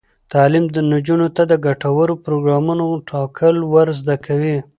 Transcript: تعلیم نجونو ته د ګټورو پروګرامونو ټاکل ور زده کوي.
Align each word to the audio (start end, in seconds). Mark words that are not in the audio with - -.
تعلیم 0.33 0.65
نجونو 0.91 1.27
ته 1.35 1.43
د 1.51 1.53
ګټورو 1.65 2.13
پروګرامونو 2.25 2.85
ټاکل 3.09 3.55
ور 3.73 3.87
زده 3.99 4.15
کوي. 4.25 4.57